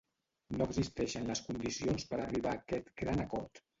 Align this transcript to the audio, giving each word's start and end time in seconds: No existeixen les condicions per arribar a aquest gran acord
No 0.61 0.67
existeixen 0.71 1.29
les 1.31 1.43
condicions 1.49 2.07
per 2.15 2.19
arribar 2.23 2.55
a 2.59 2.63
aquest 2.63 2.93
gran 3.03 3.23
acord 3.29 3.63